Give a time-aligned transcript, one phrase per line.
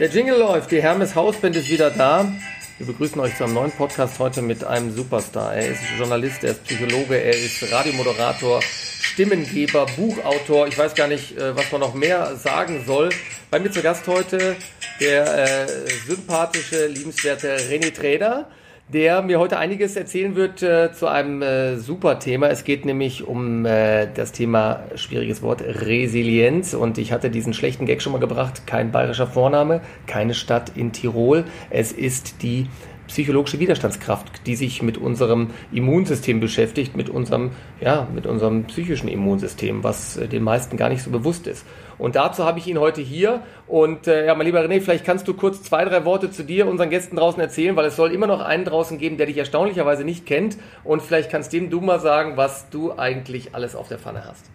[0.00, 2.32] Der Jingle läuft, die Hermes Hausband ist wieder da.
[2.78, 5.54] Wir begrüßen euch zu einem neuen Podcast heute mit einem Superstar.
[5.54, 10.68] Er ist Journalist, er ist Psychologe, er ist Radiomoderator, Stimmengeber, Buchautor.
[10.68, 13.10] Ich weiß gar nicht, äh, was man noch mehr sagen soll.
[13.50, 14.56] Bei mir zu Gast heute
[15.02, 15.66] der äh,
[16.06, 18.46] sympathische, liebenswerte René Träder
[18.92, 22.48] der mir heute einiges erzählen wird äh, zu einem äh, super Thema.
[22.48, 26.74] Es geht nämlich um äh, das Thema, schwieriges Wort, Resilienz.
[26.74, 28.66] Und ich hatte diesen schlechten Gag schon mal gebracht.
[28.66, 31.44] Kein bayerischer Vorname, keine Stadt in Tirol.
[31.70, 32.66] Es ist die
[33.10, 39.82] psychologische Widerstandskraft, die sich mit unserem Immunsystem beschäftigt, mit unserem, ja, mit unserem psychischen Immunsystem,
[39.82, 41.66] was äh, den meisten gar nicht so bewusst ist.
[41.98, 43.42] Und dazu habe ich ihn heute hier.
[43.66, 46.68] Und äh, ja, mein lieber René, vielleicht kannst du kurz zwei, drei Worte zu dir,
[46.68, 50.04] unseren Gästen draußen erzählen, weil es soll immer noch einen draußen geben, der dich erstaunlicherweise
[50.04, 50.56] nicht kennt.
[50.84, 54.46] Und vielleicht kannst dem du mal sagen, was du eigentlich alles auf der Pfanne hast.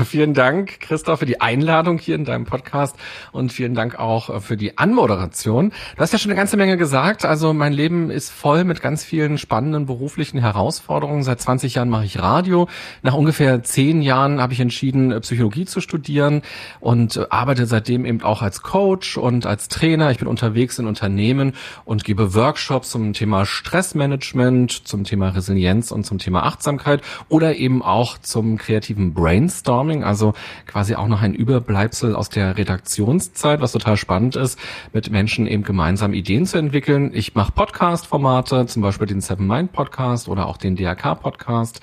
[0.04, 2.96] Vielen Dank, Christoph, für die Einladung hier in deinem Podcast
[3.32, 5.72] und vielen Dank auch äh, für die Anmoderation.
[5.96, 7.24] Du hast ja schon eine ganze Menge gesagt.
[7.24, 11.22] Also mein Leben ist voll mit ganz vielen spannenden beruflichen Herausforderungen.
[11.22, 12.68] Seit 20 Jahren mache ich Radio.
[13.02, 16.42] Nach ungefähr zehn Jahren habe ich entschieden, äh, Psychologie zu studieren
[16.80, 20.10] und äh, arbeite seitdem eben auch als Coach und als Trainer.
[20.10, 21.52] Ich bin unterwegs in Unternehmen
[21.84, 27.82] und gebe Workshops zum Thema Stressmanagement, zum Thema Resilienz und zum Thema Achtsamkeit oder eben
[27.82, 29.89] auch zum kreativen Brainstorming.
[29.90, 30.34] Brainstorming, also
[30.66, 34.58] quasi auch noch ein Überbleibsel aus der Redaktionszeit, was total spannend ist,
[34.92, 37.10] mit Menschen eben gemeinsam Ideen zu entwickeln.
[37.12, 41.80] Ich mache Podcast-Formate, zum Beispiel den Seven Mind Podcast oder auch den DRK Podcast.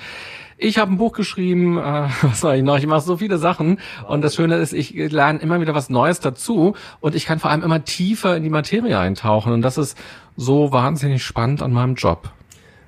[0.59, 2.77] Ich habe ein Buch geschrieben, äh, was soll ich noch?
[2.77, 6.19] Ich mache so viele Sachen und das Schöne ist, ich lerne immer wieder was Neues
[6.19, 9.97] dazu und ich kann vor allem immer tiefer in die Materie eintauchen und das ist
[10.35, 12.31] so wahnsinnig spannend an meinem Job.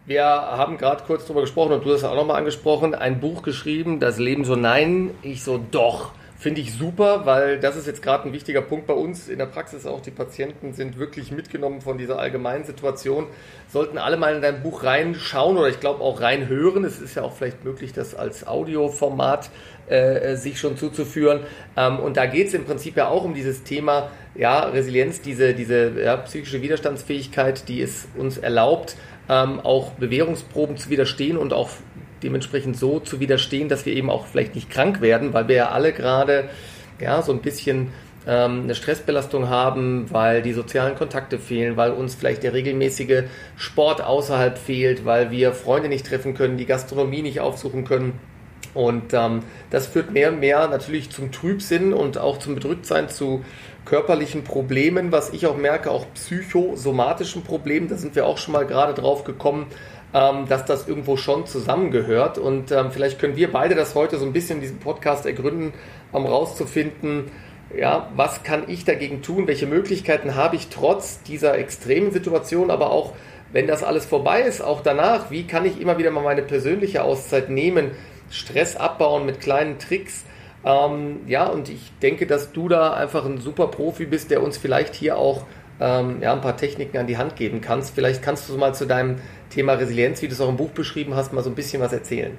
[0.10, 4.00] Wir haben gerade kurz darüber gesprochen und du hast auch nochmal angesprochen, ein Buch geschrieben,
[4.00, 6.14] das Leben so nein, ich so doch.
[6.36, 9.46] Finde ich super, weil das ist jetzt gerade ein wichtiger Punkt bei uns in der
[9.46, 10.02] Praxis auch.
[10.02, 13.28] Die Patienten sind wirklich mitgenommen von dieser allgemeinen Situation.
[13.68, 16.86] Sollten alle mal in dein Buch reinschauen oder ich glaube auch reinhören.
[16.86, 19.52] Es ist ja auch vielleicht möglich, das als Audioformat
[19.90, 21.42] äh, sich schon zuzuführen.
[21.78, 25.54] Ähm, und da geht es im Prinzip ja auch um dieses Thema ja, Resilienz, diese,
[25.54, 28.96] diese ja, psychische Widerstandsfähigkeit, die es uns erlaubt,
[29.30, 31.70] ähm, auch Bewährungsproben zu widerstehen und auch
[32.24, 35.70] dementsprechend so zu widerstehen, dass wir eben auch vielleicht nicht krank werden, weil wir ja
[35.70, 36.50] alle gerade
[37.00, 37.94] ja so ein bisschen
[38.28, 43.24] ähm, eine Stressbelastung haben, weil die sozialen Kontakte fehlen, weil uns vielleicht der regelmäßige
[43.56, 48.20] Sport außerhalb fehlt, weil wir Freunde nicht treffen können, die Gastronomie nicht aufsuchen können.
[48.74, 53.44] Und ähm, das führt mehr und mehr natürlich zum Trübsinn und auch zum Bedrücktsein, zu
[53.86, 57.88] körperlichen Problemen, was ich auch merke, auch psychosomatischen Problemen.
[57.88, 59.68] Da sind wir auch schon mal gerade drauf gekommen,
[60.14, 62.38] ähm, dass das irgendwo schon zusammengehört.
[62.38, 65.74] Und ähm, vielleicht können wir beide das heute so ein bisschen in diesem Podcast ergründen,
[66.12, 67.32] um rauszufinden,
[67.76, 69.48] ja, was kann ich dagegen tun?
[69.48, 73.14] Welche Möglichkeiten habe ich trotz dieser extremen Situation, aber auch
[73.52, 77.04] wenn das alles vorbei ist, auch danach, wie kann ich immer wieder mal meine persönliche
[77.04, 77.92] Auszeit nehmen,
[78.30, 80.26] Stress abbauen mit kleinen Tricks?
[80.64, 84.58] Ähm, ja, und ich denke, dass du da einfach ein super Profi bist, der uns
[84.58, 85.46] vielleicht hier auch
[85.80, 87.96] ähm, ja, ein paar Techniken an die Hand geben kannst.
[87.96, 89.18] Vielleicht kannst du mal zu deinem
[89.50, 91.94] Thema Resilienz, wie du es auch im Buch beschrieben hast, mal so ein bisschen was
[91.94, 92.38] erzählen.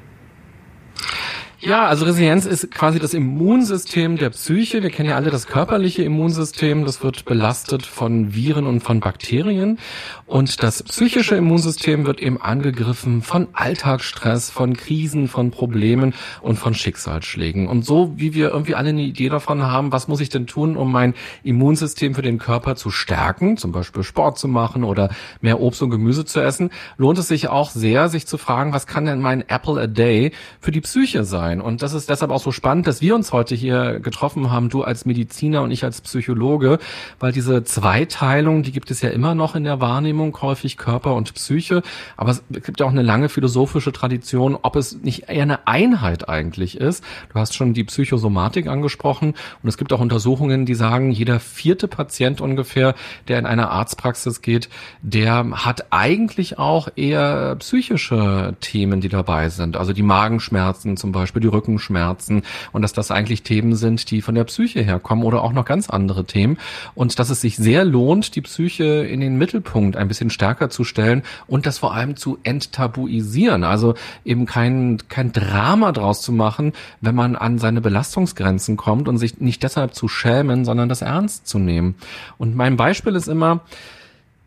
[1.63, 4.83] Ja, also Resilienz ist quasi das Immunsystem der Psyche.
[4.83, 6.87] Wir kennen ja alle das körperliche Immunsystem.
[6.87, 9.79] Das wird belastet von Viren und von Bakterien.
[10.25, 16.73] Und das psychische Immunsystem wird eben angegriffen von Alltagsstress, von Krisen, von Problemen und von
[16.73, 17.69] Schicksalsschlägen.
[17.69, 20.79] Und so wie wir irgendwie alle eine Idee davon haben, was muss ich denn tun,
[20.79, 25.11] um mein Immunsystem für den Körper zu stärken, zum Beispiel Sport zu machen oder
[25.43, 28.87] mehr Obst und Gemüse zu essen, lohnt es sich auch sehr, sich zu fragen, was
[28.87, 30.33] kann denn mein Apple a Day
[30.63, 31.50] für die Psyche sein?
[31.51, 31.61] Sein.
[31.61, 34.83] Und das ist deshalb auch so spannend, dass wir uns heute hier getroffen haben, du
[34.83, 36.79] als Mediziner und ich als Psychologe,
[37.19, 41.35] weil diese Zweiteilung, die gibt es ja immer noch in der Wahrnehmung, häufig Körper und
[41.35, 41.83] Psyche.
[42.17, 46.29] Aber es gibt ja auch eine lange philosophische Tradition, ob es nicht eher eine Einheit
[46.29, 47.05] eigentlich ist.
[47.33, 51.89] Du hast schon die Psychosomatik angesprochen und es gibt auch Untersuchungen, die sagen, jeder vierte
[51.89, 52.95] Patient ungefähr,
[53.29, 54.69] der in einer Arztpraxis geht,
[55.03, 59.77] der hat eigentlich auch eher psychische Themen, die dabei sind.
[59.77, 62.43] Also die Magenschmerzen zum Beispiel für die Rückenschmerzen
[62.73, 65.89] und dass das eigentlich Themen sind, die von der Psyche herkommen oder auch noch ganz
[65.89, 66.59] andere Themen
[66.95, 70.85] und dass es sich sehr lohnt, die Psyche in den Mittelpunkt ein bisschen stärker zu
[70.85, 73.95] stellen und das vor allem zu enttabuisieren, also
[74.25, 79.41] eben kein, kein Drama draus zu machen, wenn man an seine Belastungsgrenzen kommt und sich
[79.41, 81.95] nicht deshalb zu schämen, sondern das ernst zu nehmen.
[82.37, 83.63] Und mein Beispiel ist immer,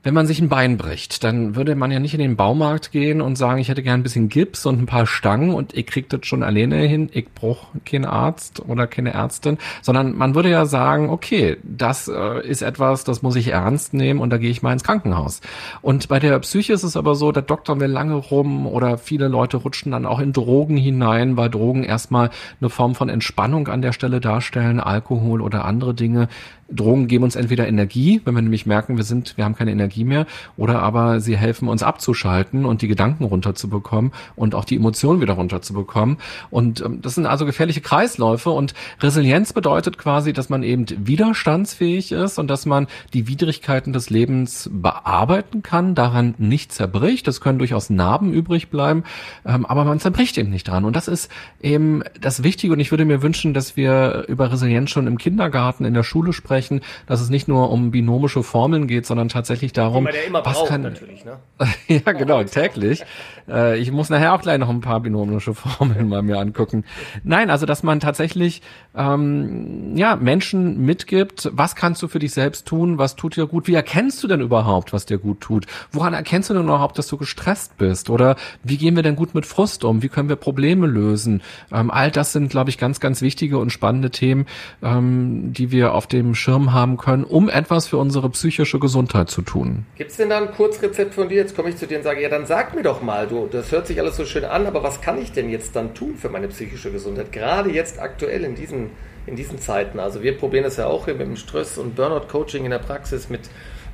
[0.06, 3.22] Wenn man sich ein Bein bricht, dann würde man ja nicht in den Baumarkt gehen
[3.22, 6.10] und sagen, ich hätte gern ein bisschen Gips und ein paar Stangen und ich krieg
[6.10, 10.66] das schon alleine hin, ich brauche keinen Arzt oder keine Ärztin, sondern man würde ja
[10.66, 14.62] sagen, okay, das äh, ist etwas, das muss ich ernst nehmen und da gehe ich
[14.62, 15.40] mal ins Krankenhaus.
[15.82, 19.30] Und bei der Psyche ist es aber so, der Doktor will lange rum oder viele
[19.30, 22.30] Leute rutschen dann auch in Drogen hinein, weil Drogen erstmal
[22.60, 26.28] eine Form von Entspannung an der Stelle darstellen, Alkohol oder andere Dinge.
[26.72, 30.04] Drogen geben uns entweder Energie, wenn wir nämlich merken, wir sind, wir haben keine Energie
[30.04, 30.26] mehr,
[30.58, 35.34] oder aber sie helfen uns abzuschalten und die Gedanken runterzubekommen und auch die Emotionen wieder
[35.34, 36.18] runterzubekommen.
[36.50, 42.12] Und ähm, das sind also gefährliche Kreisläufe und Resilienz bedeutet quasi, dass man eben widerstandsfähig
[42.12, 47.28] ist und dass man die Widrigkeiten des Lebens bearbeiten kann, daran nicht zerbricht.
[47.28, 49.04] Es können durchaus Narben übrig bleiben,
[49.46, 50.86] ähm, aber man zerbricht eben nicht dran.
[50.86, 51.30] Und das ist
[51.62, 52.74] eben das Wichtige.
[52.74, 56.34] Und ich würde mir wünschen, dass wir über Resilienz schon im Kindergarten, in der Schule
[56.34, 60.70] sprechen sprechen, dass es nicht nur um binomische Formeln geht, sondern tatsächlich darum, was braucht,
[60.70, 61.40] kann natürlich, ne?
[61.88, 63.04] ja, genau, täglich.
[63.50, 66.86] Äh, ich muss nachher auch gleich noch ein paar binomische Formeln mal mir angucken.
[67.24, 68.62] Nein, also dass man tatsächlich
[68.96, 73.68] ähm, ja Menschen mitgibt, was kannst du für dich selbst tun, was tut dir gut,
[73.68, 75.66] wie erkennst du denn überhaupt, was dir gut tut?
[75.92, 78.12] Woran erkennst du denn überhaupt, dass du gestresst bist?
[78.12, 80.04] Oder wie gehen wir denn gut mit Frust um?
[80.04, 81.42] Wie können wir Probleme lösen?
[81.72, 84.46] Ähm, all das sind, glaube ich, ganz, ganz wichtige und spannende Themen,
[84.84, 89.42] ähm, die wir auf dem Schirm haben können, um etwas für unsere psychische Gesundheit zu
[89.42, 89.86] tun.
[89.96, 91.38] Gibt es denn da ein Kurzrezept von dir?
[91.38, 93.72] Jetzt komme ich zu dir und sage, ja, dann sag mir doch mal, du, das
[93.72, 96.28] hört sich alles so schön an, aber was kann ich denn jetzt dann tun für
[96.28, 97.32] meine psychische Gesundheit?
[97.32, 98.90] Gerade jetzt aktuell in diesen,
[99.26, 100.00] in diesen Zeiten.
[100.00, 103.30] Also wir probieren das ja auch hier mit dem Stress- und Burnout-Coaching in der Praxis
[103.30, 103.42] mit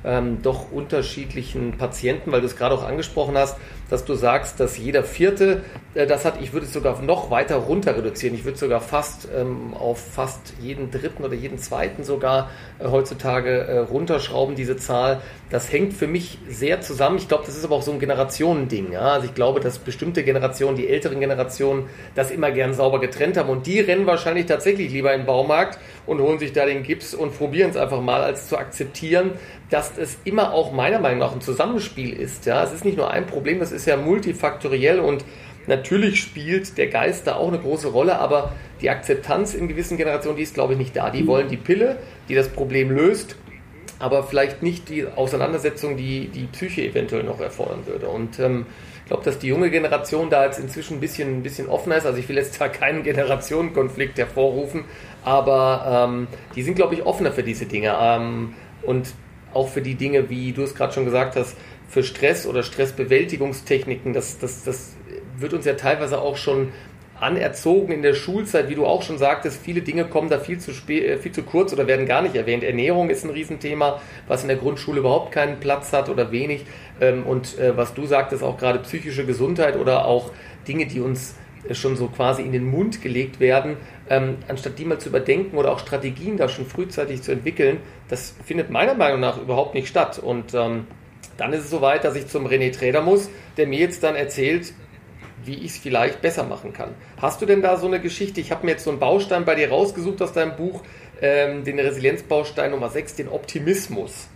[0.04, 3.56] ähm, doch unterschiedlichen Patienten, weil du es gerade auch angesprochen hast,
[3.90, 5.62] dass du sagst, dass jeder Vierte
[5.94, 6.40] äh, das hat.
[6.40, 8.34] Ich würde es sogar noch weiter runter reduzieren.
[8.34, 13.50] Ich würde sogar fast ähm, auf fast jeden Dritten oder jeden Zweiten sogar äh, heutzutage
[13.50, 15.20] äh, runterschrauben, diese Zahl.
[15.50, 17.16] Das hängt für mich sehr zusammen.
[17.16, 18.92] Ich glaube, das ist aber auch so ein Generationending.
[18.92, 19.12] Ja?
[19.12, 23.50] Also ich glaube, dass bestimmte Generationen, die älteren Generationen, das immer gern sauber getrennt haben.
[23.50, 27.14] Und die rennen wahrscheinlich tatsächlich lieber in den Baumarkt und holen sich da den Gips
[27.14, 29.32] und probieren es einfach mal, als zu akzeptieren,
[29.70, 32.44] dass es immer auch meiner Meinung nach ein Zusammenspiel ist.
[32.46, 32.62] Ja?
[32.64, 35.24] Es ist nicht nur ein Problem, das ist ja multifaktoriell und
[35.66, 40.36] natürlich spielt der Geist da auch eine große Rolle, aber die Akzeptanz in gewissen Generationen,
[40.36, 41.10] die ist, glaube ich, nicht da.
[41.10, 43.36] Die wollen die Pille, die das Problem löst,
[44.00, 48.08] aber vielleicht nicht die Auseinandersetzung, die die Psyche eventuell noch erfordern würde.
[48.08, 48.66] Und ähm,
[49.02, 52.06] ich glaube, dass die junge Generation da jetzt inzwischen ein bisschen, ein bisschen offener ist.
[52.06, 54.84] Also ich will jetzt da keinen Generationenkonflikt hervorrufen,
[55.22, 57.94] aber ähm, die sind, glaube ich, offener für diese Dinge.
[58.00, 59.12] Ähm, und
[59.52, 61.56] auch für die Dinge, wie du es gerade schon gesagt hast,
[61.88, 64.96] für Stress oder Stressbewältigungstechniken, das, das, das
[65.36, 66.68] wird uns ja teilweise auch schon
[67.20, 70.70] anerzogen in der Schulzeit, wie du auch schon sagtest, viele Dinge kommen da viel zu,
[70.90, 72.64] äh, viel zu kurz oder werden gar nicht erwähnt.
[72.64, 76.64] Ernährung ist ein Riesenthema, was in der Grundschule überhaupt keinen Platz hat oder wenig.
[77.00, 80.30] Ähm, und äh, was du sagtest, auch gerade psychische Gesundheit oder auch
[80.66, 81.34] Dinge, die uns
[81.72, 83.76] schon so quasi in den Mund gelegt werden,
[84.08, 87.78] ähm, anstatt die mal zu überdenken oder auch Strategien da schon frühzeitig zu entwickeln,
[88.08, 90.18] das findet meiner Meinung nach überhaupt nicht statt.
[90.18, 90.86] Und ähm,
[91.36, 94.72] dann ist es soweit, dass ich zum René Träder muss, der mir jetzt dann erzählt,
[95.44, 96.90] wie ich es vielleicht besser machen kann.
[97.20, 98.40] Hast du denn da so eine Geschichte?
[98.40, 100.82] Ich habe mir jetzt so einen Baustein bei dir rausgesucht aus deinem Buch,
[101.20, 104.28] ähm, den Resilienzbaustein Nummer 6, den Optimismus.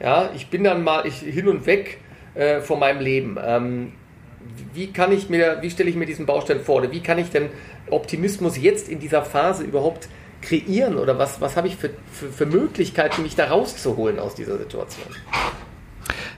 [0.00, 1.98] Ja, ich bin dann mal ich, hin und weg
[2.34, 3.38] äh, von meinem Leben.
[3.44, 3.92] Ähm,
[4.72, 6.76] wie kann ich mir, wie stelle ich mir diesen Baustein vor?
[6.76, 7.48] Oder wie kann ich denn
[7.90, 10.08] Optimismus jetzt in dieser Phase überhaupt
[10.42, 10.96] kreieren?
[10.96, 15.06] Oder was, was habe ich für, für, für Möglichkeiten, mich da rauszuholen aus dieser Situation?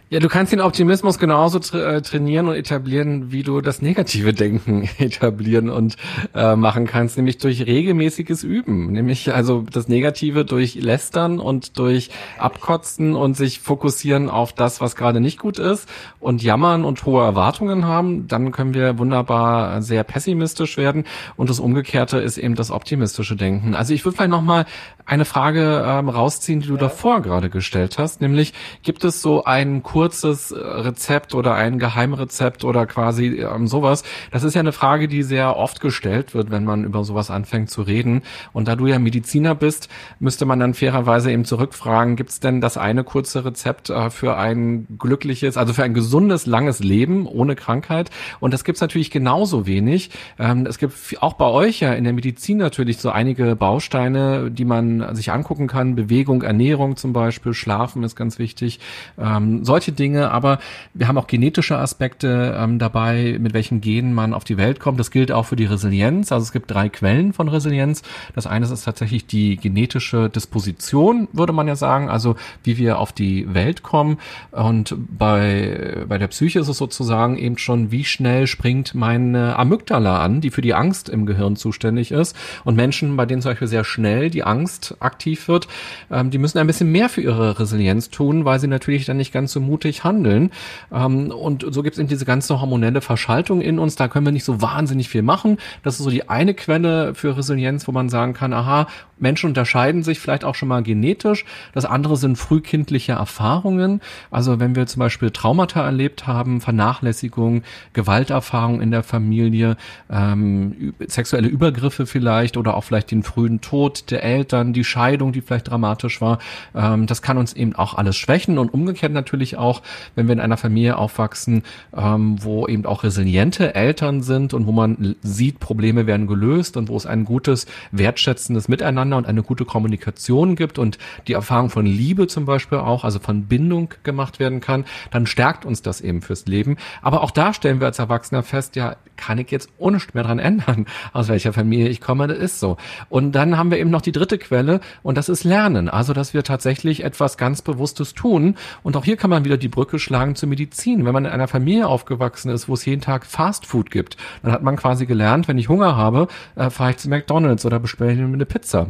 [0.09, 4.33] Ja, du kannst den Optimismus genauso tra äh, trainieren und etablieren, wie du das negative
[4.33, 5.97] Denken etablieren und
[6.33, 12.11] äh, machen kannst, nämlich durch regelmäßiges Üben, nämlich also das Negative durch Lästern und durch
[12.39, 15.89] Abkotzen und sich fokussieren auf das, was gerade nicht gut ist
[16.21, 21.03] und jammern und hohe Erwartungen haben, dann können wir wunderbar sehr pessimistisch werden
[21.35, 23.75] und das Umgekehrte ist eben das optimistische Denken.
[23.75, 24.67] Also ich würde vielleicht nochmal
[25.05, 26.81] eine Frage ähm, rausziehen, die du ja.
[26.81, 28.53] davor gerade gestellt hast, nämlich
[28.85, 34.03] gibt es so einen kurzes Rezept oder ein Geheimrezept oder quasi ähm, sowas.
[34.31, 37.71] Das ist ja eine Frage, die sehr oft gestellt wird, wenn man über sowas anfängt
[37.71, 38.21] zu reden.
[38.53, 39.89] Und da du ja Mediziner bist,
[40.21, 44.37] müsste man dann fairerweise eben zurückfragen, gibt es denn das eine kurze Rezept äh, für
[44.37, 48.11] ein glückliches, also für ein gesundes, langes Leben ohne Krankheit?
[48.39, 50.11] Und das gibt's natürlich genauso wenig.
[50.39, 54.67] Ähm, es gibt auch bei euch ja in der Medizin natürlich so einige Bausteine, die
[54.67, 55.95] man sich angucken kann.
[55.95, 58.79] Bewegung, Ernährung zum Beispiel, Schlafen ist ganz wichtig.
[59.17, 60.59] Ähm, solche solche Dinge, aber
[60.95, 64.99] wir haben auch genetische Aspekte ähm, dabei, mit welchen Genen man auf die Welt kommt.
[64.99, 66.33] Das gilt auch für die Resilienz.
[66.33, 68.03] Also es gibt drei Quellen von Resilienz.
[68.35, 73.13] Das eine ist tatsächlich die genetische Disposition, würde man ja sagen, also wie wir auf
[73.13, 74.19] die Welt kommen.
[74.51, 80.23] Und bei, bei der Psyche ist es sozusagen eben schon, wie schnell springt meine Amygdala
[80.23, 82.37] an, die für die Angst im Gehirn zuständig ist.
[82.65, 85.69] Und Menschen, bei denen zum Beispiel sehr schnell die Angst aktiv wird,
[86.11, 89.33] ähm, die müssen ein bisschen mehr für ihre Resilienz tun, weil sie natürlich dann nicht
[89.33, 90.51] ganz so mutig handeln.
[90.93, 93.97] Ähm, und so gibt es eben diese ganze hormonelle Verschaltung in uns.
[93.97, 95.59] Da können wir nicht so wahnsinnig viel machen.
[95.83, 98.87] Das ist so die eine Quelle für Resilienz, wo man sagen kann, aha,
[99.19, 101.45] Menschen unterscheiden sich vielleicht auch schon mal genetisch.
[101.73, 104.01] Das andere sind frühkindliche Erfahrungen.
[104.31, 109.77] Also wenn wir zum Beispiel Traumata erlebt haben, Vernachlässigung, Gewalterfahrung in der Familie,
[110.11, 115.41] ähm, sexuelle Übergriffe vielleicht oder auch vielleicht den frühen Tod der Eltern, die Scheidung, die
[115.41, 116.39] vielleicht dramatisch war,
[116.75, 119.66] ähm, das kann uns eben auch alles schwächen und umgekehrt natürlich auch,
[120.15, 121.63] wenn wir in einer Familie aufwachsen,
[121.97, 126.89] ähm, wo eben auch resiliente Eltern sind und wo man sieht, Probleme werden gelöst und
[126.89, 131.87] wo es ein gutes, wertschätzendes Miteinander und eine gute Kommunikation gibt und die Erfahrung von
[131.87, 136.23] Liebe zum Beispiel auch, also von Bindung gemacht werden kann, dann stärkt uns das eben
[136.23, 136.77] fürs Leben.
[137.03, 140.39] Aber auch da stellen wir als Erwachsener fest, ja, kann ich jetzt ohne mehr dran
[140.39, 142.77] ändern, aus welcher Familie ich komme, das ist so.
[143.09, 145.89] Und dann haben wir eben noch die dritte Quelle und das ist Lernen.
[145.89, 148.57] Also, dass wir tatsächlich etwas ganz Bewusstes tun.
[148.83, 151.05] Und auch hier kann man wieder die Brücke schlagen zur Medizin.
[151.05, 154.53] Wenn man in einer Familie aufgewachsen ist, wo es jeden Tag Fast Food gibt, dann
[154.53, 158.15] hat man quasi gelernt, wenn ich Hunger habe, äh, fahre ich zu McDonalds oder bestelle
[158.15, 158.89] mir eine Pizza.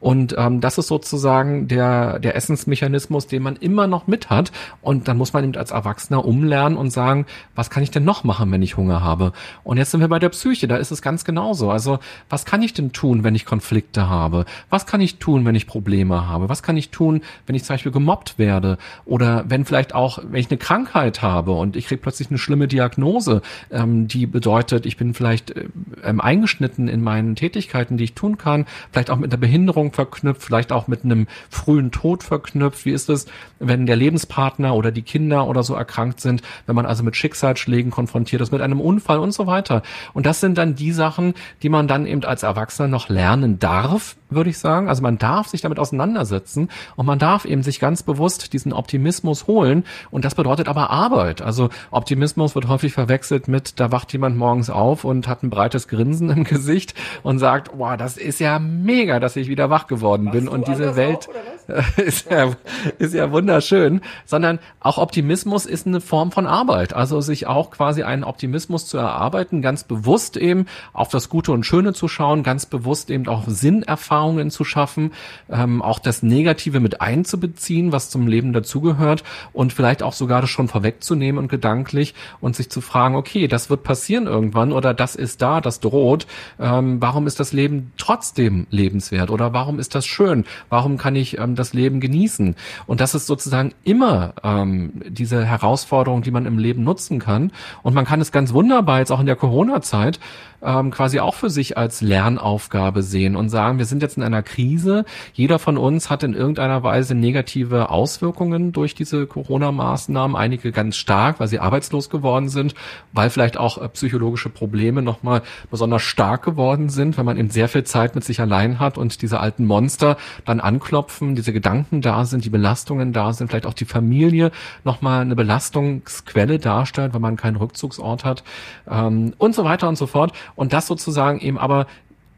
[0.00, 4.52] Und ähm, das ist sozusagen der, der Essensmechanismus, den man immer noch mit hat.
[4.82, 8.24] Und dann muss man eben als Erwachsener umlernen und sagen, was kann ich denn noch
[8.24, 9.32] machen, wenn ich Hunger habe?
[9.64, 11.70] Und jetzt sind wir bei der Psyche, da ist es ganz genauso.
[11.70, 14.44] Also, was kann ich denn tun, wenn ich Konflikte habe?
[14.70, 16.48] Was kann ich tun, wenn ich Probleme habe?
[16.48, 18.78] Was kann ich tun, wenn ich zum Beispiel gemobbt werde?
[19.04, 22.68] Oder wenn vielleicht auch, wenn ich eine Krankheit habe und ich kriege plötzlich eine schlimme
[22.68, 25.68] Diagnose, ähm, die bedeutet, ich bin vielleicht äh,
[26.04, 30.42] ähm, eingeschnitten in meinen Tätigkeiten, die ich tun kann, vielleicht auch mit einer Behinderung verknüpft,
[30.42, 32.84] vielleicht auch mit einem frühen Tod verknüpft.
[32.84, 33.26] Wie ist es,
[33.58, 37.90] wenn der Lebenspartner oder die Kinder oder so erkrankt sind, wenn man also mit Schicksalsschlägen
[37.90, 39.82] konfrontiert ist, mit einem Unfall und so weiter.
[40.14, 44.16] Und das sind dann die Sachen, die man dann eben als Erwachsener noch lernen darf,
[44.28, 44.88] würde ich sagen.
[44.88, 49.46] Also man darf sich damit auseinandersetzen und man darf eben sich ganz bewusst diesen Optimismus
[49.46, 49.84] holen.
[50.10, 51.42] Und das bedeutet aber Arbeit.
[51.42, 55.88] Also Optimismus wird häufig verwechselt mit, da wacht jemand morgens auf und hat ein breites
[55.88, 60.30] Grinsen im Gesicht und sagt, wow, das ist ja mega, dass ich wieder wach geworden
[60.30, 61.28] bin und diese Welt
[61.68, 62.52] auch, ist, ja,
[62.98, 64.00] ist ja wunderschön.
[64.24, 66.94] Sondern auch Optimismus ist eine Form von Arbeit.
[66.94, 71.64] Also sich auch quasi einen Optimismus zu erarbeiten, ganz bewusst eben auf das Gute und
[71.64, 75.12] Schöne zu schauen, ganz bewusst eben auch Sinn erfahren Erfahrungen zu schaffen,
[75.48, 80.50] ähm, auch das Negative mit einzubeziehen, was zum Leben dazugehört und vielleicht auch sogar das
[80.50, 85.14] schon vorwegzunehmen und gedanklich und sich zu fragen, okay, das wird passieren irgendwann oder das
[85.14, 86.26] ist da, das droht.
[86.58, 90.44] Ähm, warum ist das Leben trotzdem lebenswert oder warum ist das schön?
[90.68, 92.56] Warum kann ich ähm, das Leben genießen?
[92.86, 97.52] Und das ist sozusagen immer ähm, diese Herausforderung, die man im Leben nutzen kann.
[97.84, 100.18] Und man kann es ganz wunderbar jetzt auch in der Corona-Zeit
[100.62, 104.42] ähm, quasi auch für sich als Lernaufgabe sehen und sagen, wir sind jetzt in einer
[104.42, 105.04] Krise.
[105.32, 110.36] Jeder von uns hat in irgendeiner Weise negative Auswirkungen durch diese Corona-Maßnahmen.
[110.36, 112.74] Einige ganz stark, weil sie arbeitslos geworden sind,
[113.12, 117.68] weil vielleicht auch äh, psychologische Probleme nochmal besonders stark geworden sind, wenn man eben sehr
[117.68, 122.24] viel Zeit mit sich allein hat und diese alten Monster dann anklopfen, diese Gedanken da
[122.24, 124.50] sind, die Belastungen da sind, vielleicht auch die Familie
[124.84, 128.44] nochmal eine Belastungsquelle darstellt, wenn man keinen Rückzugsort hat
[128.88, 130.32] ähm, und so weiter und so fort.
[130.54, 131.86] Und das sozusagen eben aber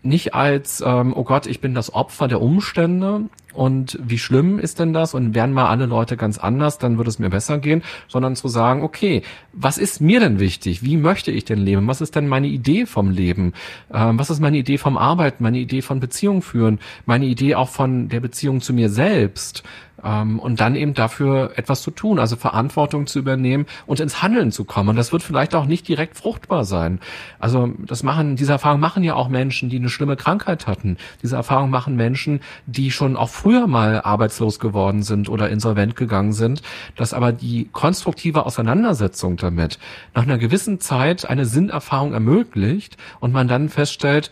[0.03, 3.23] nicht als, ähm, oh Gott, ich bin das Opfer der Umstände
[3.53, 7.11] und wie schlimm ist denn das und wären mal alle Leute ganz anders, dann würde
[7.11, 9.23] es mir besser gehen, sondern zu sagen, okay,
[9.53, 10.85] was ist mir denn wichtig?
[10.85, 11.87] Wie möchte ich denn leben?
[11.89, 13.55] Was ist denn meine Idee vom Leben?
[13.93, 15.43] Ähm, was ist meine Idee vom Arbeiten?
[15.43, 16.79] Meine Idee von Beziehung führen?
[17.05, 19.65] Meine Idee auch von der Beziehung zu mir selbst?
[20.05, 24.53] Ähm, und dann eben dafür etwas zu tun, also Verantwortung zu übernehmen und ins Handeln
[24.53, 24.91] zu kommen.
[24.91, 27.01] Und das wird vielleicht auch nicht direkt fruchtbar sein.
[27.39, 30.97] Also das machen, diese Erfahrung machen ja auch Menschen, die eine schlimme Krankheit hatten.
[31.23, 36.33] Diese Erfahrung machen Menschen, die schon auch früher mal arbeitslos geworden sind oder insolvent gegangen
[36.33, 36.63] sind,
[36.97, 39.79] dass aber die konstruktive Auseinandersetzung damit
[40.15, 44.31] nach einer gewissen Zeit eine Sinnerfahrung ermöglicht und man dann feststellt,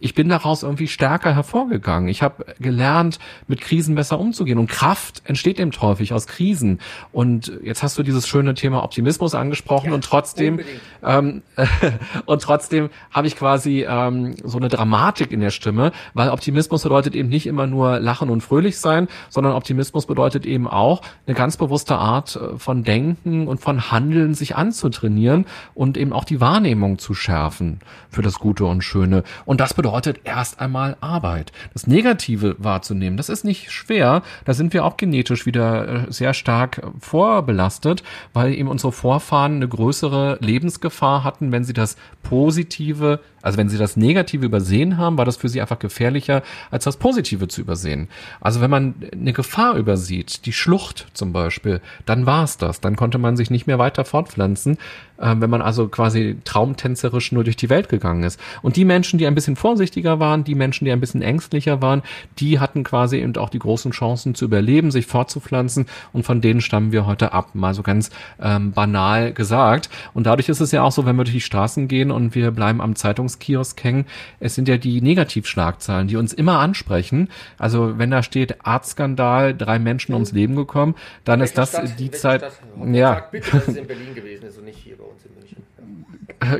[0.00, 2.08] ich bin daraus irgendwie stärker hervorgegangen.
[2.08, 4.58] Ich habe gelernt, mit Krisen besser umzugehen.
[4.58, 6.78] Und Kraft entsteht eben häufig aus Krisen.
[7.10, 10.60] Und jetzt hast du dieses schöne Thema Optimismus angesprochen ja, und trotzdem
[11.02, 11.42] ähm,
[12.26, 17.16] und trotzdem habe ich quasi ähm, so eine Dramatik in der Stimme, weil Optimismus bedeutet
[17.16, 21.56] eben nicht immer nur lachen und fröhlich sein, sondern Optimismus bedeutet eben auch eine ganz
[21.56, 26.98] bewusste Art äh, von Denken und von Handeln sich anzutrainieren und eben auch die Wahrnehmung
[26.98, 29.24] zu schärfen für das Gute und Schöne.
[29.44, 31.50] Und das bedeutet bedeutet erst einmal Arbeit.
[31.72, 34.22] Das Negative wahrzunehmen, das ist nicht schwer.
[34.44, 38.02] Da sind wir auch genetisch wieder äh, sehr stark vorbelastet,
[38.34, 43.78] weil eben unsere Vorfahren eine größere Lebensgefahr hatten, wenn sie das Positive also wenn sie
[43.78, 48.08] das Negative übersehen haben, war das für sie einfach gefährlicher, als das Positive zu übersehen.
[48.40, 52.80] Also wenn man eine Gefahr übersieht, die Schlucht zum Beispiel, dann war es das.
[52.80, 54.78] Dann konnte man sich nicht mehr weiter fortpflanzen,
[55.18, 58.40] äh, wenn man also quasi traumtänzerisch nur durch die Welt gegangen ist.
[58.62, 62.02] Und die Menschen, die ein bisschen vorsichtiger waren, die Menschen, die ein bisschen ängstlicher waren,
[62.38, 66.60] die hatten quasi eben auch die großen Chancen zu überleben, sich fortzupflanzen und von denen
[66.60, 69.90] stammen wir heute ab, mal so ganz ähm, banal gesagt.
[70.14, 72.50] Und dadurch ist es ja auch so, wenn wir durch die Straßen gehen und wir
[72.50, 74.06] bleiben am Zeitungs Kiosk hängen,
[74.40, 77.28] es sind ja die Negativschlagzahlen, die uns immer ansprechen.
[77.58, 80.94] Also wenn da steht Arztskandal, drei Menschen ums Leben gekommen,
[81.24, 82.50] dann ist das Stadt, die Zeit.
[82.92, 83.26] Ja.
[83.30, 85.62] Bitte, dass es in Berlin gewesen ist und nicht hier bei uns in München.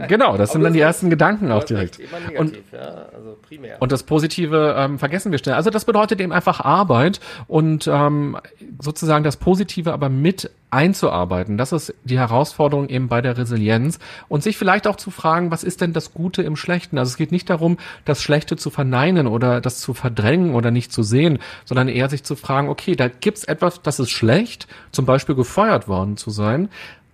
[0.09, 1.99] Genau, das sind dann die ersten Gedanken auch direkt.
[1.99, 3.37] Negativ, und, ja, also
[3.79, 5.55] und das Positive ähm, vergessen wir schnell.
[5.55, 8.37] Also das bedeutet eben einfach Arbeit und ähm,
[8.81, 11.57] sozusagen das Positive aber mit einzuarbeiten.
[11.57, 13.99] Das ist die Herausforderung eben bei der Resilienz
[14.29, 16.99] und sich vielleicht auch zu fragen, was ist denn das Gute im Schlechten?
[16.99, 20.93] Also es geht nicht darum, das Schlechte zu verneinen oder das zu verdrängen oder nicht
[20.93, 25.07] zu sehen, sondern eher sich zu fragen, okay, da gibt's etwas, das ist schlecht, zum
[25.07, 26.69] Beispiel gefeuert worden zu sein.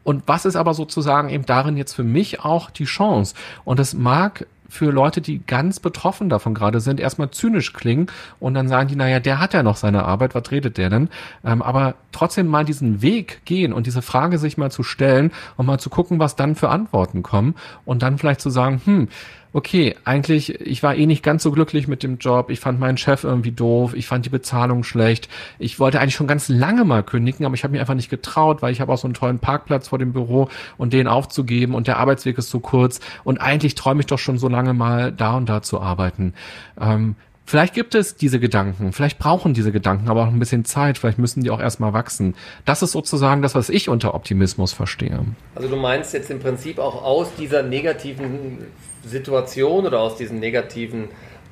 [0.05, 3.35] Und was ist aber sozusagen eben darin jetzt für mich auch die Chance?
[3.65, 8.09] Und es mag für Leute, die ganz betroffen davon gerade sind, erstmal zynisch klingen
[8.41, 11.09] und dann sagen die, naja, der hat ja noch seine Arbeit, was redet der denn?
[11.45, 15.67] Ähm, aber trotzdem mal diesen Weg gehen und diese Frage sich mal zu stellen und
[15.67, 19.09] mal zu gucken, was dann für Antworten kommen und dann vielleicht zu sagen, hm,
[19.55, 22.99] okay, eigentlich, ich war eh nicht ganz so glücklich mit dem Job, ich fand meinen
[22.99, 25.29] Chef irgendwie doof, ich fand die Bezahlung schlecht,
[25.61, 28.63] ich wollte eigentlich schon ganz lange mal kündigen, aber ich habe mir einfach nicht getraut,
[28.63, 31.87] weil ich habe auch so einen tollen Parkplatz vor dem Büro und den aufzugeben und
[31.87, 32.99] der Arbeitsweg ist so kurz.
[33.23, 36.35] Und eigentlich träume ich doch schon so lange mal da und da zu arbeiten.
[36.81, 37.15] Ähm,
[37.47, 41.19] Vielleicht gibt es diese Gedanken, vielleicht brauchen diese Gedanken aber auch ein bisschen Zeit, vielleicht
[41.19, 42.35] müssen die auch erstmal wachsen.
[42.65, 45.21] Das ist sozusagen das, was ich unter Optimismus verstehe.
[45.55, 48.59] Also du meinst jetzt im Prinzip auch aus dieser negativen
[49.05, 51.09] Situation oder aus diesen negativen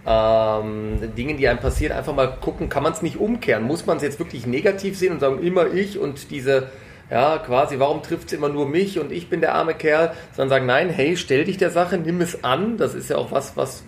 [0.06, 3.62] ähm, Dingen, die einem passieren, einfach mal gucken, kann man es nicht umkehren?
[3.64, 6.70] Muss man es jetzt wirklich negativ sehen und sagen, immer ich und diese,
[7.10, 10.48] ja, quasi, warum trifft es immer nur mich und ich bin der arme Kerl, sondern
[10.48, 12.78] sagen, nein, hey, stell dich der Sache, nimm es an.
[12.78, 13.84] Das ist ja auch was, was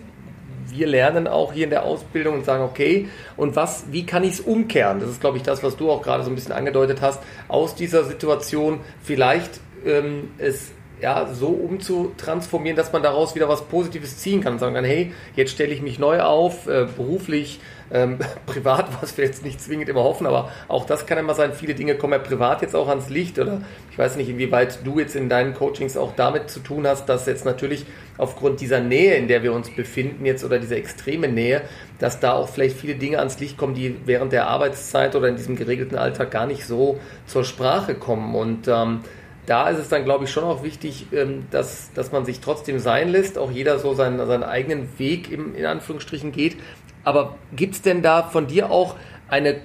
[0.77, 3.07] wir lernen auch hier in der Ausbildung und sagen, okay,
[3.37, 4.99] und was, wie kann ich es umkehren?
[4.99, 7.75] Das ist, glaube ich, das, was du auch gerade so ein bisschen angedeutet hast, aus
[7.75, 14.41] dieser Situation vielleicht ähm, es ja, so umzutransformieren, dass man daraus wieder was Positives ziehen
[14.41, 17.59] kann sagen kann, hey, jetzt stelle ich mich neu auf, äh, beruflich,
[17.91, 21.53] ähm, privat, was wir jetzt nicht zwingend immer hoffen, aber auch das kann immer sein.
[21.53, 24.99] Viele Dinge kommen ja privat jetzt auch ans Licht oder ich weiß nicht, inwieweit du
[24.99, 27.85] jetzt in deinen Coachings auch damit zu tun hast, dass jetzt natürlich
[28.17, 31.61] aufgrund dieser Nähe, in der wir uns befinden jetzt oder dieser extreme Nähe,
[31.99, 35.35] dass da auch vielleicht viele Dinge ans Licht kommen, die während der Arbeitszeit oder in
[35.35, 39.01] diesem geregelten Alltag gar nicht so zur Sprache kommen und ähm,
[39.45, 42.79] da ist es dann, glaube ich, schon auch wichtig, ähm, dass, dass man sich trotzdem
[42.79, 46.57] sein lässt, auch jeder so seinen, seinen eigenen Weg im, in Anführungsstrichen geht.
[47.05, 48.95] Aber gibt es denn da von dir auch
[49.29, 49.61] eine,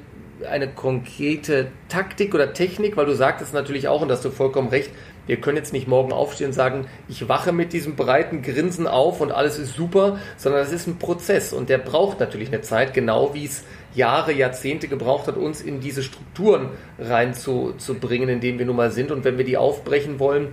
[0.49, 2.97] eine konkrete Taktik oder Technik?
[2.97, 4.91] Weil du sagtest natürlich auch, und da hast du vollkommen recht,
[5.27, 9.21] wir können jetzt nicht morgen aufstehen und sagen, ich wache mit diesem breiten Grinsen auf
[9.21, 12.95] und alles ist super, sondern das ist ein Prozess und der braucht natürlich eine Zeit,
[12.95, 18.67] genau wie es Jahre, Jahrzehnte gebraucht hat, uns in diese Strukturen reinzubringen, in denen wir
[18.67, 19.11] nun mal sind.
[19.11, 20.49] Und wenn wir die aufbrechen wollen,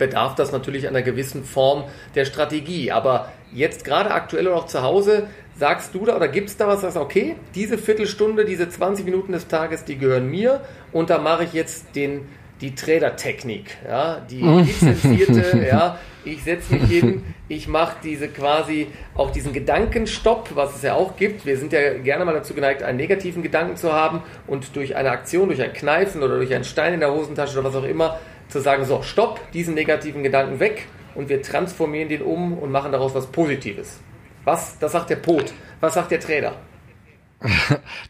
[0.00, 1.84] bedarf das natürlich einer gewissen Form
[2.16, 2.90] der Strategie.
[2.90, 6.80] Aber jetzt gerade aktuell noch zu Hause, sagst du da oder gibt es da was,
[6.80, 11.44] sagst okay, diese Viertelstunde, diese 20 Minuten des Tages, die gehören mir und da mache
[11.44, 12.22] ich jetzt den
[12.60, 19.30] die Trader-Technik, ja, die lizenzierte, ja, ich setze mich hin, ich mache diese quasi auch
[19.30, 21.46] diesen Gedankenstopp, was es ja auch gibt.
[21.46, 25.10] Wir sind ja gerne mal dazu geneigt, einen negativen Gedanken zu haben und durch eine
[25.10, 28.18] Aktion, durch ein Kneifen oder durch einen Stein in der Hosentasche oder was auch immer
[28.50, 32.92] zu sagen, so, stopp, diesen negativen Gedanken weg und wir transformieren den um und machen
[32.92, 34.00] daraus was Positives.
[34.44, 35.52] Was, das sagt der Pot.
[35.80, 36.56] Was sagt der Trader?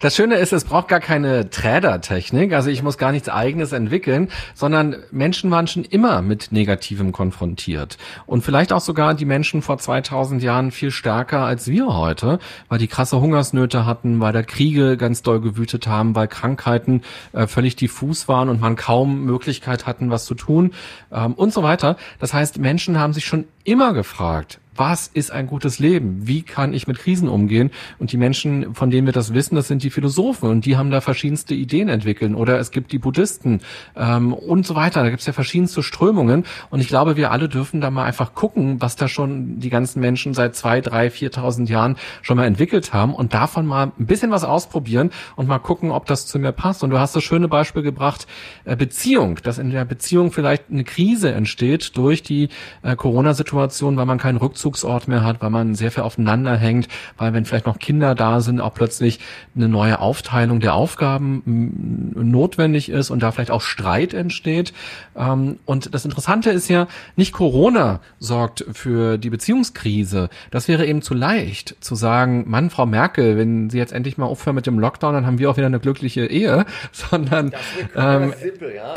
[0.00, 2.52] Das Schöne ist, es braucht gar keine Trädertechnik.
[2.52, 7.96] Also ich muss gar nichts eigenes entwickeln, sondern Menschen waren schon immer mit Negativem konfrontiert.
[8.26, 12.38] Und vielleicht auch sogar die Menschen vor 2000 Jahren viel stärker als wir heute,
[12.68, 17.46] weil die krasse Hungersnöte hatten, weil da Kriege ganz doll gewütet haben, weil Krankheiten äh,
[17.46, 20.72] völlig diffus waren und man kaum Möglichkeit hatten, was zu tun
[21.12, 21.96] ähm, und so weiter.
[22.18, 26.26] Das heißt, Menschen haben sich schon immer gefragt, was ist ein gutes Leben?
[26.26, 27.70] Wie kann ich mit Krisen umgehen?
[27.98, 30.90] Und die Menschen, von denen wir das wissen, das sind die Philosophen und die haben
[30.90, 32.34] da verschiedenste Ideen entwickelt.
[32.34, 33.60] Oder es gibt die Buddhisten
[33.96, 35.02] ähm, und so weiter.
[35.02, 36.44] Da gibt es ja verschiedenste Strömungen.
[36.70, 40.00] Und ich glaube, wir alle dürfen da mal einfach gucken, was da schon die ganzen
[40.00, 44.30] Menschen seit zwei, drei, viertausend Jahren schon mal entwickelt haben und davon mal ein bisschen
[44.30, 46.82] was ausprobieren und mal gucken, ob das zu mir passt.
[46.82, 48.26] Und du hast das schöne Beispiel gebracht,
[48.64, 52.48] äh, Beziehung, dass in der Beziehung vielleicht eine Krise entsteht durch die
[52.82, 56.88] äh, Corona-Situation, weil man keinen Rückzug Rückzugsort mehr hat, weil man sehr viel aufeinander hängt,
[57.16, 59.18] weil wenn vielleicht noch Kinder da sind, auch plötzlich
[59.56, 64.72] eine neue Aufteilung der Aufgaben notwendig ist und da vielleicht auch Streit entsteht.
[65.16, 70.28] Ähm, und das Interessante ist ja, nicht Corona sorgt für die Beziehungskrise.
[70.50, 74.26] Das wäre eben zu leicht zu sagen, Mann, Frau Merkel, wenn Sie jetzt endlich mal
[74.26, 77.50] aufhören mit dem Lockdown, dann haben wir auch wieder eine glückliche Ehe, sondern
[77.94, 78.94] das ähm, simpel, ja.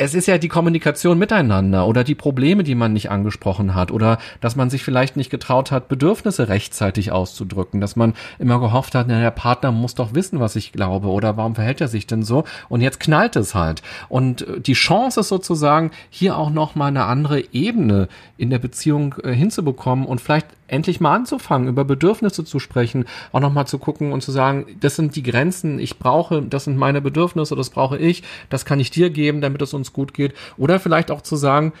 [0.00, 4.16] Es ist ja die Kommunikation miteinander oder die Probleme, die man nicht angesprochen hat oder
[4.40, 9.08] dass man sich vielleicht nicht getraut hat, Bedürfnisse rechtzeitig auszudrücken, dass man immer gehofft hat,
[9.08, 12.22] na, der Partner muss doch wissen, was ich glaube oder warum verhält er sich denn
[12.22, 13.82] so und jetzt knallt es halt.
[14.08, 18.08] Und äh, die Chance ist sozusagen, hier auch nochmal eine andere Ebene
[18.38, 23.40] in der Beziehung äh, hinzubekommen und vielleicht endlich mal anzufangen, über Bedürfnisse zu sprechen, auch
[23.40, 27.00] nochmal zu gucken und zu sagen, das sind die Grenzen, ich brauche, das sind meine
[27.00, 30.34] Bedürfnisse, das brauche ich, das kann ich dir geben, damit es uns gut geht.
[30.56, 31.72] Oder vielleicht auch zu sagen,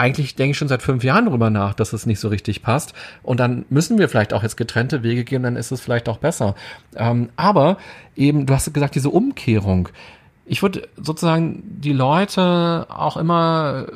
[0.00, 2.94] eigentlich denke ich schon seit fünf Jahren drüber nach, dass es nicht so richtig passt.
[3.22, 6.16] Und dann müssen wir vielleicht auch jetzt getrennte Wege gehen, dann ist es vielleicht auch
[6.16, 6.54] besser.
[6.96, 7.76] Ähm, aber
[8.16, 9.90] eben, du hast gesagt, diese Umkehrung
[10.50, 13.86] ich würde sozusagen die Leute auch immer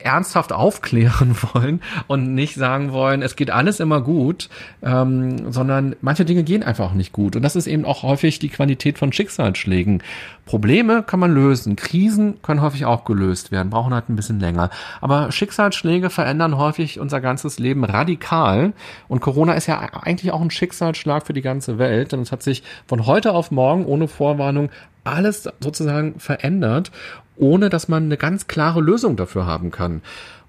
[0.00, 4.48] ernsthaft aufklären wollen und nicht sagen wollen, es geht alles immer gut,
[4.80, 7.34] ähm, sondern manche Dinge gehen einfach auch nicht gut.
[7.34, 10.04] Und das ist eben auch häufig die Qualität von Schicksalsschlägen.
[10.48, 14.70] Probleme kann man lösen, Krisen können häufig auch gelöst werden, brauchen halt ein bisschen länger.
[15.02, 18.72] Aber Schicksalsschläge verändern häufig unser ganzes Leben radikal.
[19.08, 22.42] Und Corona ist ja eigentlich auch ein Schicksalsschlag für die ganze Welt, denn es hat
[22.42, 24.70] sich von heute auf morgen ohne Vorwarnung
[25.04, 26.92] alles sozusagen verändert,
[27.36, 30.00] ohne dass man eine ganz klare Lösung dafür haben kann.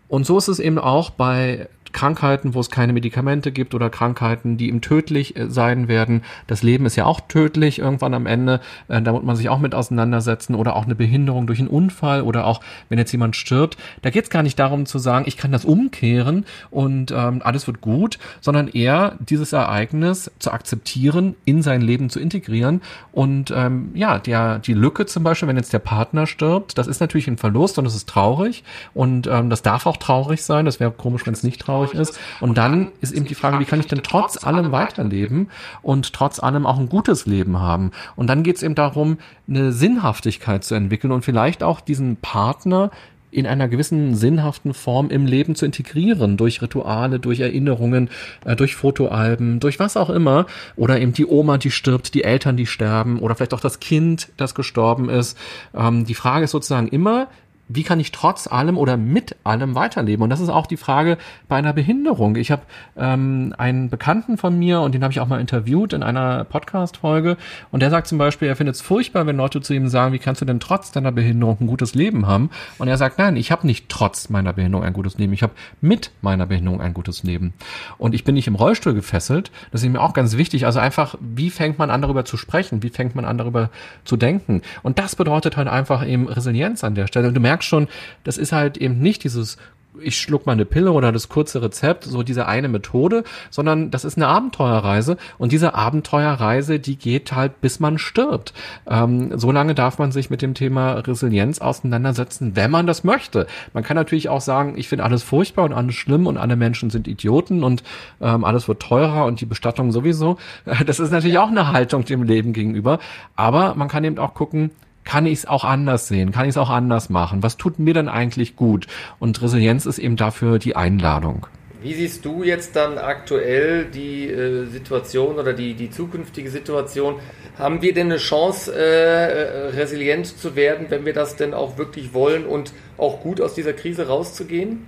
[0.07, 4.57] Und so ist es eben auch bei Krankheiten, wo es keine Medikamente gibt oder Krankheiten,
[4.57, 6.23] die ihm tödlich äh, sein werden.
[6.47, 8.59] Das Leben ist ja auch tödlich irgendwann am Ende.
[8.87, 12.21] Äh, da muss man sich auch mit auseinandersetzen oder auch eine Behinderung durch einen Unfall
[12.21, 13.77] oder auch wenn jetzt jemand stirbt.
[14.01, 17.67] Da geht es gar nicht darum zu sagen, ich kann das umkehren und ähm, alles
[17.67, 23.91] wird gut, sondern eher dieses Ereignis zu akzeptieren, in sein Leben zu integrieren und ähm,
[23.93, 27.37] ja, der die Lücke zum Beispiel, wenn jetzt der Partner stirbt, das ist natürlich ein
[27.37, 30.65] Verlust und es ist traurig und ähm, das darf auch traurig sein.
[30.65, 32.19] Das wäre komisch, wenn es nicht traurig traurig ist.
[32.39, 35.49] Und dann ist eben die Frage, wie kann ich denn trotz allem weiterleben
[35.81, 37.91] und trotz allem auch ein gutes Leben haben?
[38.15, 42.91] Und dann geht es eben darum, eine Sinnhaftigkeit zu entwickeln und vielleicht auch diesen Partner
[43.31, 48.09] in einer gewissen sinnhaften Form im Leben zu integrieren, durch Rituale, durch Erinnerungen,
[48.43, 52.57] äh, durch Fotoalben, durch was auch immer, oder eben die Oma, die stirbt, die Eltern,
[52.57, 55.37] die sterben, oder vielleicht auch das Kind, das gestorben ist.
[55.75, 57.27] Ähm, die Frage ist sozusagen immer,
[57.69, 60.23] wie kann ich trotz allem oder mit allem weiterleben?
[60.23, 62.35] Und das ist auch die Frage bei einer Behinderung.
[62.35, 62.63] Ich habe
[62.97, 67.37] ähm, einen Bekannten von mir und den habe ich auch mal interviewt in einer Podcast-Folge
[67.71, 70.19] und der sagt zum Beispiel, er findet es furchtbar, wenn Leute zu ihm sagen, wie
[70.19, 72.49] kannst du denn trotz deiner Behinderung ein gutes Leben haben?
[72.79, 75.53] Und er sagt, nein, ich habe nicht trotz meiner Behinderung ein gutes Leben, ich habe
[75.79, 77.53] mit meiner Behinderung ein gutes Leben.
[77.99, 80.65] Und ich bin nicht im Rollstuhl gefesselt, das ist mir auch ganz wichtig.
[80.65, 82.81] Also einfach, wie fängt man an darüber zu sprechen?
[82.81, 83.69] Wie fängt man an darüber
[84.05, 84.63] zu denken?
[84.81, 87.27] Und das bedeutet halt einfach eben Resilienz an der Stelle.
[87.27, 87.87] Und du merkst, merkst schon,
[88.23, 89.57] das ist halt eben nicht dieses
[90.01, 94.05] ich schluck mal eine Pille oder das kurze Rezept, so diese eine Methode, sondern das
[94.05, 98.53] ist eine Abenteuerreise und diese Abenteuerreise, die geht halt bis man stirbt.
[98.87, 103.47] Ähm, so lange darf man sich mit dem Thema Resilienz auseinandersetzen, wenn man das möchte.
[103.73, 106.91] Man kann natürlich auch sagen, ich finde alles furchtbar und alles schlimm und alle Menschen
[106.91, 107.83] sind Idioten und
[108.21, 110.37] ähm, alles wird teurer und die Bestattung sowieso.
[110.85, 112.99] Das ist natürlich auch eine Haltung dem Leben gegenüber,
[113.35, 114.71] aber man kann eben auch gucken,
[115.09, 116.31] kann ich es auch anders sehen?
[116.31, 117.41] Kann ich es auch anders machen?
[117.41, 118.85] Was tut mir denn eigentlich gut?
[119.17, 121.47] Und Resilienz ist eben dafür die Einladung.
[121.81, 127.15] Wie siehst du jetzt dann aktuell die äh, Situation oder die, die zukünftige Situation?
[127.57, 131.79] Haben wir denn eine Chance, äh, äh, resilient zu werden, wenn wir das denn auch
[131.79, 134.85] wirklich wollen und auch gut aus dieser Krise rauszugehen?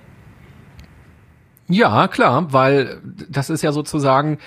[1.68, 4.38] Ja, klar, weil das ist ja sozusagen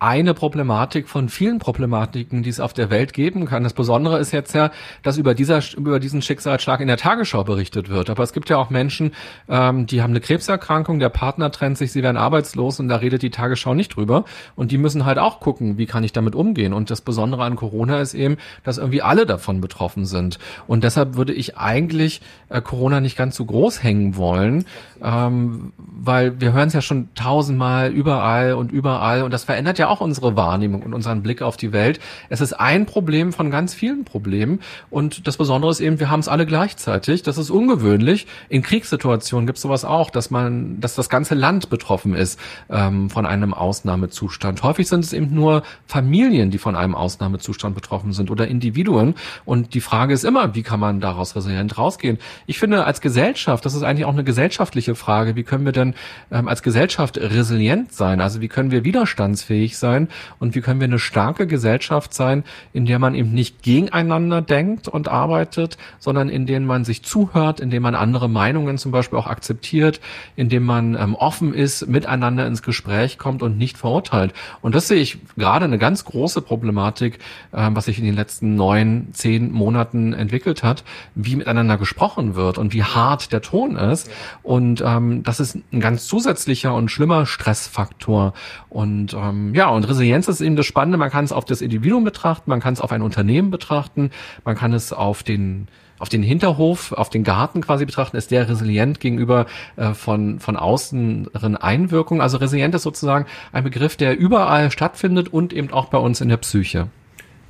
[0.00, 3.64] eine Problematik von vielen Problematiken, die es auf der Welt geben kann.
[3.64, 4.70] Das Besondere ist jetzt ja,
[5.02, 8.08] dass über, dieser, über diesen Schicksalsschlag in der Tagesschau berichtet wird.
[8.08, 9.12] Aber es gibt ja auch Menschen,
[9.48, 13.22] ähm, die haben eine Krebserkrankung, der Partner trennt sich, sie werden arbeitslos und da redet
[13.22, 14.24] die Tagesschau nicht drüber.
[14.54, 16.72] Und die müssen halt auch gucken, wie kann ich damit umgehen.
[16.72, 20.38] Und das Besondere an Corona ist eben, dass irgendwie alle davon betroffen sind.
[20.68, 24.64] Und deshalb würde ich eigentlich äh, Corona nicht ganz so groß hängen wollen,
[25.02, 29.87] ähm, weil wir hören es ja schon tausendmal überall und überall und das verändert ja
[29.88, 32.00] auch unsere Wahrnehmung und unseren Blick auf die Welt.
[32.28, 36.20] Es ist ein Problem von ganz vielen Problemen und das Besondere ist eben, wir haben
[36.20, 37.22] es alle gleichzeitig.
[37.22, 38.26] Das ist ungewöhnlich.
[38.48, 42.38] In Kriegssituationen gibt es sowas auch, dass man, dass das ganze Land betroffen ist
[42.70, 44.62] ähm, von einem Ausnahmezustand.
[44.62, 49.74] Häufig sind es eben nur Familien, die von einem Ausnahmezustand betroffen sind oder Individuen und
[49.74, 52.18] die Frage ist immer, wie kann man daraus resilient rausgehen?
[52.46, 55.94] Ich finde, als Gesellschaft, das ist eigentlich auch eine gesellschaftliche Frage, wie können wir denn
[56.30, 58.20] ähm, als Gesellschaft resilient sein?
[58.20, 62.86] Also wie können wir widerstandsfähig sein und wie können wir eine starke Gesellschaft sein, in
[62.86, 67.70] der man eben nicht gegeneinander denkt und arbeitet, sondern in denen man sich zuhört, in
[67.70, 70.00] dem man andere Meinungen zum Beispiel auch akzeptiert,
[70.36, 74.32] in dem man ähm, offen ist, miteinander ins Gespräch kommt und nicht verurteilt.
[74.60, 77.18] Und das sehe ich gerade eine ganz große Problematik,
[77.52, 82.58] ähm, was sich in den letzten neun, zehn Monaten entwickelt hat, wie miteinander gesprochen wird
[82.58, 84.10] und wie hart der Ton ist.
[84.42, 88.34] Und ähm, das ist ein ganz zusätzlicher und schlimmer Stressfaktor.
[88.68, 90.98] Und ähm, ja, und Resilienz ist eben das Spannende.
[90.98, 94.10] Man kann es auf das Individuum betrachten, man kann es auf ein Unternehmen betrachten,
[94.44, 98.48] man kann es auf den auf den Hinterhof, auf den Garten quasi betrachten, ist der
[98.48, 102.20] resilient gegenüber äh, von, von außeneren Einwirkungen.
[102.20, 106.28] Also resilient ist sozusagen ein Begriff, der überall stattfindet und eben auch bei uns in
[106.28, 106.86] der Psyche.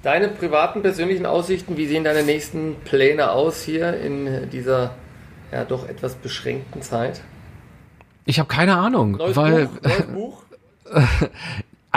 [0.02, 4.94] Deine privaten, persönlichen Aussichten, wie sehen deine nächsten Pläne aus hier in dieser
[5.52, 7.20] ja doch etwas beschränkten Zeit?
[8.24, 9.82] Ich habe keine Ahnung, Neues weil Buch?
[9.82, 10.42] Neues Buch?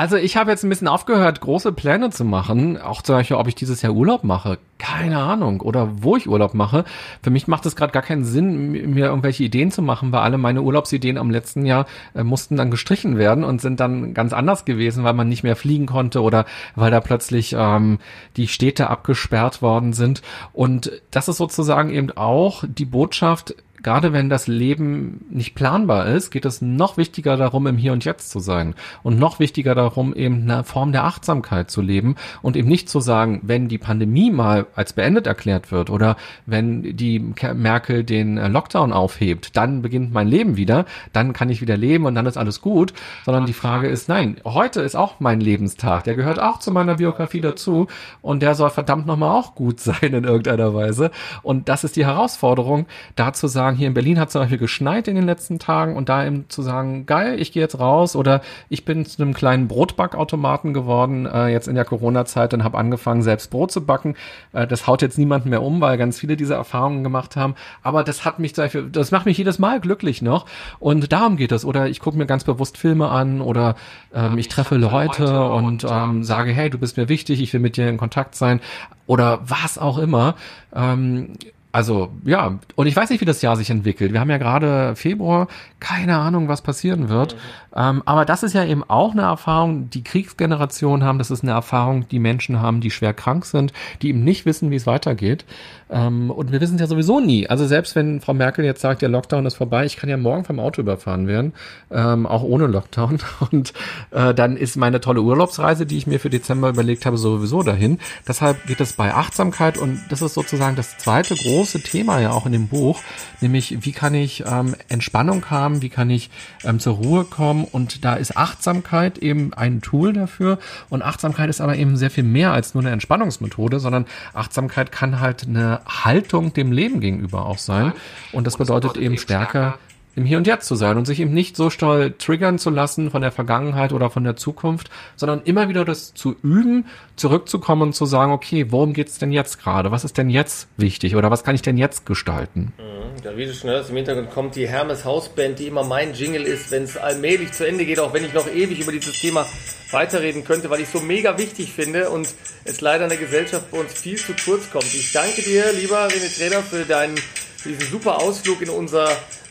[0.02, 2.82] also ich habe jetzt ein bisschen aufgehört, große Pläne zu machen.
[2.82, 4.58] Auch zum Beispiel, ob ich dieses Jahr Urlaub mache.
[4.80, 5.62] Keine Ahnung.
[5.62, 6.86] Oder wo ich Urlaub mache.
[7.22, 10.40] Für mich macht es gerade gar keinen Sinn, mir irgendwelche Ideen zu machen, weil alle
[10.40, 11.86] meine Urlaubsideen am letzten Jahr
[12.16, 15.56] äh, mussten dann gestrichen werden und sind dann ganz anders gewesen, weil man nicht mehr
[15.56, 18.00] fliegen konnte oder weil da plötzlich ähm,
[18.38, 20.24] die Städte abgesperrt worden sind.
[20.52, 23.54] Und das ist sozusagen eben auch die Botschaft,
[23.84, 28.06] gerade wenn das Leben nicht planbar ist, geht es noch wichtiger darum, im Hier und
[28.06, 28.76] Jetzt zu sein.
[29.04, 33.00] Und noch wichtiger darum, eben eine Form der Achtsamkeit zu leben und eben nicht zu
[33.00, 36.16] sagen, wenn die Pandemie mal als beendet erklärt wird oder
[36.46, 37.20] wenn die
[37.54, 42.06] Merkel den äh, Lockdown aufhebt, dann beginnt mein Leben wieder, dann kann ich wieder leben
[42.06, 42.94] und dann ist alles gut,
[43.26, 46.96] sondern die Frage ist, nein, heute ist auch mein Lebenstag, der gehört auch zu meiner
[46.96, 47.88] Biografie dazu
[48.22, 51.12] und der soll verdammt nochmal auch gut sein in irgendeiner Weise.
[51.44, 54.42] Und das ist die Herausforderung, da zu sagen, sagen, hier in Berlin hat es zum
[54.42, 57.80] Beispiel geschneit in den letzten Tagen und da eben zu sagen, geil, ich gehe jetzt
[57.80, 62.64] raus oder ich bin zu einem kleinen Brotbackautomaten geworden, äh, jetzt in der Corona-Zeit und
[62.64, 64.16] habe angefangen, selbst Brot zu backen.
[64.54, 67.56] Äh, das haut jetzt niemanden mehr um, weil ganz viele diese Erfahrungen gemacht haben.
[67.84, 70.46] Aber das hat mich, das macht mich jedes Mal glücklich noch.
[70.80, 71.66] Und darum geht es.
[71.66, 73.76] Oder ich gucke mir ganz bewusst Filme an oder
[74.14, 77.78] ähm, ich treffe Leute und ähm, sage, hey, du bist mir wichtig, ich will mit
[77.78, 78.60] dir in Kontakt sein
[79.08, 80.36] oder was auch immer.
[80.74, 81.34] Ähm,
[81.72, 84.12] also ja, und ich weiß nicht, wie das Jahr sich entwickelt.
[84.12, 85.48] Wir haben ja gerade Februar,
[85.80, 87.36] keine Ahnung, was passieren wird.
[87.76, 91.18] Ähm, aber das ist ja eben auch eine Erfahrung, die Kriegsgenerationen haben.
[91.18, 94.72] Das ist eine Erfahrung, die Menschen haben, die schwer krank sind, die eben nicht wissen,
[94.72, 95.46] wie es weitergeht.
[95.90, 97.48] Ähm, und wir wissen es ja sowieso nie.
[97.48, 100.44] Also selbst wenn Frau Merkel jetzt sagt, der Lockdown ist vorbei, ich kann ja morgen
[100.44, 101.54] vom Auto überfahren werden,
[101.90, 103.20] ähm, auch ohne Lockdown.
[103.52, 103.74] Und
[104.12, 108.00] äh, dann ist meine tolle Urlaubsreise, die ich mir für Dezember überlegt habe, sowieso dahin.
[108.28, 112.32] Deshalb geht es bei Achtsamkeit und das ist sozusagen das zweite große große Thema ja
[112.32, 113.02] auch in dem Buch,
[113.40, 116.30] nämlich wie kann ich ähm, Entspannung haben, wie kann ich
[116.64, 120.60] ähm, zur Ruhe kommen und da ist Achtsamkeit eben ein Tool dafür.
[120.90, 125.20] Und Achtsamkeit ist aber eben sehr viel mehr als nur eine Entspannungsmethode, sondern Achtsamkeit kann
[125.20, 127.94] halt eine Haltung dem Leben gegenüber auch sein.
[128.32, 129.78] Und das bedeutet eben stärker
[130.16, 133.12] im Hier und Jetzt zu sein und sich eben nicht so doll triggern zu lassen
[133.12, 137.94] von der Vergangenheit oder von der Zukunft, sondern immer wieder das zu üben, zurückzukommen und
[137.94, 139.92] zu sagen, okay, worum geht's denn jetzt gerade?
[139.92, 142.74] Was ist denn jetzt wichtig oder was kann ich denn jetzt gestalten?
[142.78, 143.02] Mhm.
[143.24, 146.44] Ja, wie du schon hörst, im Hintergrund kommt die Hermes Hausband, die immer mein Jingle
[146.44, 149.46] ist, wenn es allmählich zu Ende geht, auch wenn ich noch ewig über dieses Thema
[149.92, 152.28] weiterreden könnte, weil ich es so mega wichtig finde und
[152.64, 154.86] es leider in der Gesellschaft bei uns viel zu kurz kommt.
[154.86, 157.16] Ich danke dir, lieber René Trainer, für deinen
[157.62, 159.08] für diesen super Ausflug in unser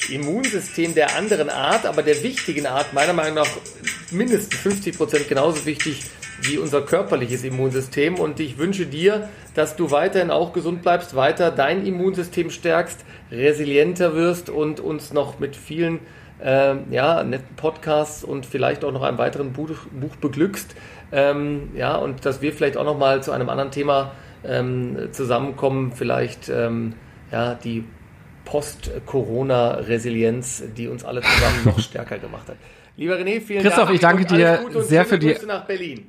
[0.08, 3.48] Immunsystem der anderen Art, aber der wichtigen Art, meiner Meinung nach
[4.10, 6.04] mindestens 50 Prozent genauso wichtig
[6.42, 8.18] wie unser körperliches Immunsystem.
[8.18, 14.14] Und ich wünsche dir, dass du weiterhin auch gesund bleibst, weiter dein Immunsystem stärkst, resilienter
[14.14, 16.00] wirst und uns noch mit vielen
[16.42, 20.74] ähm, ja, netten Podcasts und vielleicht auch noch einem weiteren Buch, Buch beglückst.
[21.12, 24.12] Ähm, ja, und dass wir vielleicht auch noch mal zu einem anderen Thema
[24.44, 26.94] ähm, zusammenkommen, vielleicht ähm,
[27.30, 27.84] ja, die
[28.50, 32.56] Post-Corona-Resilienz, die uns alle zusammen noch stärker gemacht hat.
[32.96, 33.94] Lieber René, vielen Christoph, Dank.
[33.94, 35.32] ich danke dir sehr für die.
[35.32, 36.06] Grüße nach Berlin.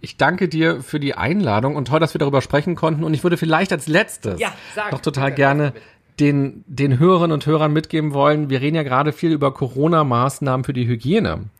[0.00, 3.04] Ich danke dir für die Einladung und toll, dass wir darüber sprechen konnten.
[3.04, 5.74] Und ich würde vielleicht als letztes Ja, sag, noch total bitte, gerne
[6.18, 8.48] den, den Hörerinnen und Hörern mitgeben wollen.
[8.48, 11.50] Wir reden ja gerade viel über Corona-Maßnahmen für die Hygiene.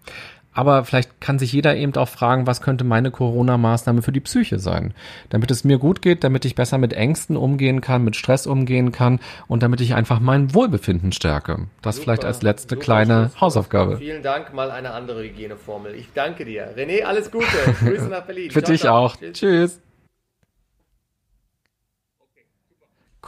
[0.52, 4.58] Aber vielleicht kann sich jeder eben auch fragen, was könnte meine Corona-Maßnahme für die Psyche
[4.58, 4.94] sein?
[5.28, 8.90] Damit es mir gut geht, damit ich besser mit Ängsten umgehen kann, mit Stress umgehen
[8.90, 11.68] kann und damit ich einfach mein Wohlbefinden stärke.
[11.82, 13.40] Das Super, vielleicht als letzte kleine Schlusswort.
[13.40, 13.96] Hausaufgabe.
[13.98, 15.94] Vielen Dank, mal eine andere Hygieneformel.
[15.94, 16.74] Ich danke dir.
[16.76, 17.46] René, alles Gute.
[17.80, 18.50] Grüße nach Berlin.
[18.50, 18.96] Für Ciao, dich ciao.
[18.96, 19.16] auch.
[19.16, 19.32] Tschüss.
[19.32, 19.80] Tschüss.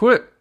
[0.01, 0.32] Cool.